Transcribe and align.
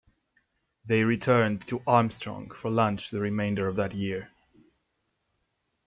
They 0.83 1.03
returned 1.03 1.67
to 1.67 1.83
Armstrong 1.85 2.49
for 2.49 2.71
lunch 2.71 3.11
the 3.11 3.19
remainder 3.19 3.67
of 3.67 3.75
that 3.75 3.93
year. 3.93 4.31